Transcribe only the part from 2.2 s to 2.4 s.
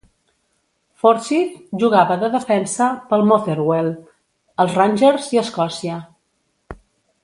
de